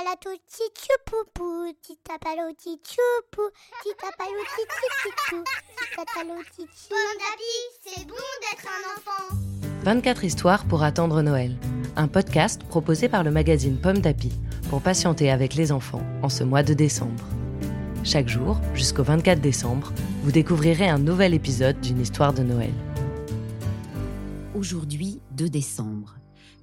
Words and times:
palato 0.00 0.30
tchoupoupou, 0.48 1.74
titapalo 1.82 2.50
tchoupoupou, 2.52 3.50
titapalo 3.82 4.40
tchoupoupou, 4.50 5.44
titapalo 5.76 6.34
Pomme 6.88 7.18
d'api, 7.18 7.54
c'est 7.84 8.06
bon 8.06 8.14
d'être 8.40 8.66
un 8.66 8.82
enfant. 8.96 9.36
24 9.82 10.24
histoires 10.24 10.64
pour 10.64 10.82
attendre 10.84 11.20
Noël. 11.20 11.54
Un 11.96 12.08
podcast 12.08 12.62
proposé 12.64 13.10
par 13.10 13.24
le 13.24 13.30
magazine 13.30 13.78
Pomme 13.78 13.98
d'Api 13.98 14.32
pour 14.70 14.80
patienter 14.80 15.30
avec 15.30 15.54
les 15.54 15.70
enfants 15.70 16.02
en 16.22 16.30
ce 16.30 16.44
mois 16.44 16.62
de 16.62 16.72
décembre. 16.72 17.26
Chaque 18.02 18.28
jour, 18.28 18.58
jusqu'au 18.74 19.02
24 19.02 19.40
décembre, 19.40 19.92
vous 20.22 20.32
découvrirez 20.32 20.88
un 20.88 20.98
nouvel 20.98 21.34
épisode 21.34 21.78
d'une 21.80 22.00
histoire 22.00 22.32
de 22.32 22.42
Noël. 22.42 22.72
Aujourd'hui, 24.54 25.20
2 25.32 25.50
décembre. 25.50 26.14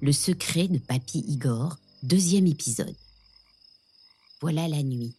Le 0.00 0.12
secret 0.12 0.68
de 0.68 0.78
Papy 0.78 1.22
Igor, 1.28 1.76
deuxième 2.02 2.46
épisode. 2.46 2.96
Voilà 4.40 4.68
la 4.68 4.82
nuit. 4.82 5.16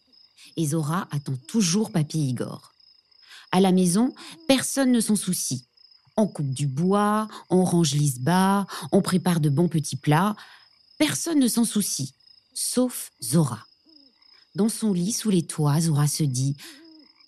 Et 0.56 0.68
Zora 0.68 1.08
attend 1.10 1.36
toujours 1.48 1.90
Papy 1.90 2.28
Igor. 2.28 2.74
À 3.50 3.60
la 3.60 3.72
maison, 3.72 4.14
personne 4.46 4.92
ne 4.92 5.00
s'en 5.00 5.16
soucie. 5.16 5.66
On 6.16 6.26
coupe 6.26 6.52
du 6.52 6.66
bois, 6.66 7.28
on 7.48 7.64
range 7.64 7.94
l'isba, 7.94 8.66
on 8.92 9.02
prépare 9.02 9.40
de 9.40 9.48
bons 9.48 9.68
petits 9.68 9.96
plats. 9.96 10.36
Personne 10.98 11.38
ne 11.38 11.48
s'en 11.48 11.64
soucie, 11.64 12.14
sauf 12.54 13.10
Zora. 13.22 13.64
Dans 14.54 14.68
son 14.68 14.92
lit 14.92 15.12
sous 15.12 15.30
les 15.30 15.46
toits, 15.46 15.80
Zora 15.80 16.08
se 16.08 16.24
dit 16.24 16.56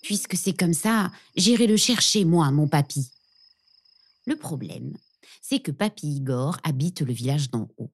Puisque 0.01 0.35
c'est 0.35 0.53
comme 0.53 0.73
ça, 0.73 1.11
j'irai 1.35 1.67
le 1.67 1.77
chercher, 1.77 2.25
moi, 2.25 2.51
mon 2.51 2.67
papy. 2.67 3.09
Le 4.25 4.35
problème, 4.35 4.97
c'est 5.41 5.59
que 5.59 5.71
Papy 5.71 6.07
Igor 6.15 6.57
habite 6.63 7.01
le 7.01 7.13
village 7.13 7.49
d'en 7.49 7.69
haut. 7.77 7.91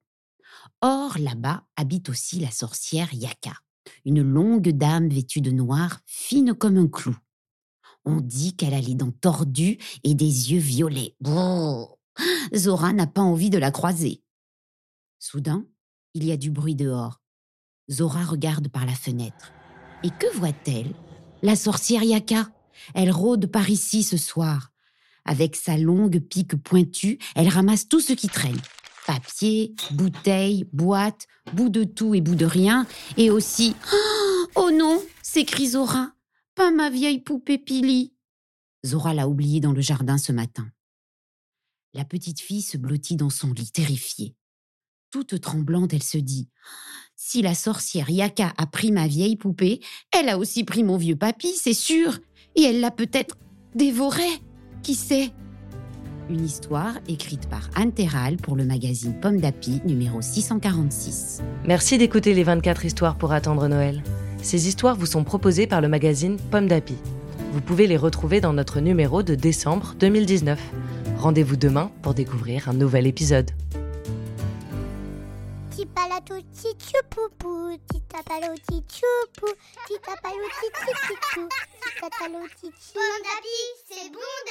Or, 0.82 1.18
là-bas 1.18 1.64
habite 1.76 2.10
aussi 2.10 2.40
la 2.40 2.52
sorcière 2.52 3.14
Yaka, 3.14 3.54
une 4.08 4.22
longue 4.22 4.70
dame 4.70 5.10
vêtue 5.10 5.42
de 5.42 5.52
noir, 5.52 6.00
fine 6.06 6.54
comme 6.54 6.78
un 6.78 6.88
clou. 6.88 7.16
On 8.06 8.22
dit 8.22 8.56
qu'elle 8.56 8.74
a 8.74 8.80
les 8.80 8.96
dents 8.96 9.12
tordues 9.12 9.78
et 10.06 10.16
des 10.16 10.54
yeux 10.54 10.62
violets. 10.62 11.18
Zora 12.56 12.94
n'a 12.94 13.06
pas 13.06 13.22
envie 13.22 13.50
de 13.50 13.58
la 13.58 13.70
croiser. 13.70 14.24
Soudain, 15.20 15.66
il 16.14 16.24
y 16.24 16.32
a 16.32 16.38
du 16.38 16.52
bruit 16.52 16.74
dehors. 16.74 17.22
Zora 17.92 18.24
regarde 18.24 18.70
par 18.70 18.86
la 18.86 18.96
fenêtre. 18.96 19.52
Et 20.04 20.10
que 20.10 20.34
voit-elle? 20.38 20.94
La 21.42 21.58
sorcière 21.58 22.04
Yaka. 22.04 22.50
Elle 22.94 23.12
rôde 23.12 23.48
par 23.48 23.70
ici 23.70 24.04
ce 24.04 24.16
soir. 24.16 24.72
Avec 25.26 25.58
sa 25.58 25.78
longue 25.78 26.20
pique 26.20 26.56
pointue, 26.56 27.20
elle 27.36 27.50
ramasse 27.50 27.90
tout 27.90 28.00
ce 28.00 28.14
qui 28.14 28.30
traîne. 28.30 28.62
Papier, 29.08 29.74
bouteilles, 29.92 30.66
boîtes, 30.74 31.28
bout 31.54 31.70
de 31.70 31.86
tout 31.86 32.14
et 32.14 32.20
bout 32.20 32.36
de 32.36 32.46
rien, 32.46 32.86
et 33.16 33.32
aussi 33.32 33.74
Oh 34.56 34.70
non 34.70 35.02
s'écrie 35.24 35.70
Zora. 35.70 36.12
Pas 36.56 36.72
ma 36.72 36.90
vieille 36.90 37.22
poupée 37.22 37.58
Pili. 37.58 38.14
Zora 38.86 39.14
l'a 39.14 39.30
oubliée 39.30 39.62
dans 39.62 39.72
le 39.72 39.80
jardin 39.80 40.18
ce 40.18 40.34
matin. 40.34 40.70
La 41.94 42.04
petite 42.04 42.42
fille 42.42 42.62
se 42.62 42.78
blottit 42.78 43.16
dans 43.16 43.30
son 43.30 43.54
lit, 43.54 43.72
terrifiée. 43.72 44.36
Toute 45.10 45.40
tremblante, 45.40 45.94
elle 45.94 46.04
se 46.04 46.18
dit 46.18 46.50
Si 47.16 47.42
la 47.42 47.56
sorcière 47.56 48.10
Yaka 48.10 48.54
a 48.58 48.66
pris 48.66 48.92
ma 48.92 49.08
vieille 49.08 49.38
poupée, 49.38 49.80
elle 50.12 50.28
a 50.28 50.38
aussi 50.38 50.66
pris 50.66 50.84
mon 50.84 50.98
vieux 50.98 51.16
papy, 51.16 51.54
c'est 51.56 51.74
sûr, 51.74 52.20
et 52.56 52.64
elle 52.64 52.82
l'a 52.82 52.92
peut-être 52.92 53.38
dévoré. 53.74 54.28
Qui 54.84 54.96
sait? 54.96 55.32
Une 56.30 56.44
histoire 56.44 56.96
écrite 57.08 57.48
par 57.48 57.70
Anne 57.74 57.94
Terral 57.94 58.36
pour 58.36 58.58
le 58.58 58.66
magazine 58.66 59.18
Pomme 59.18 59.40
d'Api 59.40 59.82
numéro 59.86 60.22
646. 60.22 61.42
Merci 61.66 61.98
d'écouter 61.98 62.34
les 62.34 62.44
24 62.44 62.84
histoires 62.84 63.16
pour 63.16 63.32
attendre 63.32 63.70
Noël. 63.70 64.04
Ces 64.42 64.68
histoires 64.68 64.98
vous 64.98 65.06
sont 65.06 65.24
proposées 65.24 65.68
par 65.68 65.80
le 65.80 65.88
magazine 65.88 66.36
Pomme 66.52 66.68
d'Api. 66.68 66.96
Vous 67.54 67.62
pouvez 67.62 67.88
les 67.88 67.96
retrouver 67.96 68.42
dans 68.42 68.52
notre 68.52 68.82
numéro 68.82 69.24
de 69.24 69.36
décembre 69.36 69.96
2019. 70.00 70.60
Rendez-vous 71.18 71.56
demain 71.56 71.92
pour 72.02 72.14
découvrir 72.14 72.68
un 72.68 72.74
nouvel 72.74 73.08
épisode. 73.08 73.50